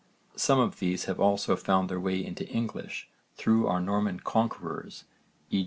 [0.35, 5.03] Some of these have also found their way into English through our Norman conquerors,
[5.51, 5.59] e.